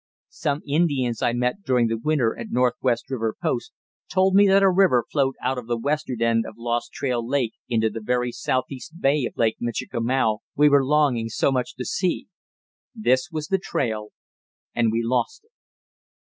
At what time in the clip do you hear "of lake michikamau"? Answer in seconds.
9.25-10.39